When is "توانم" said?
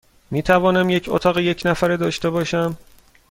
0.43-0.89